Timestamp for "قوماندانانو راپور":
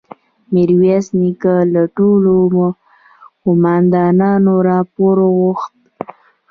3.43-5.15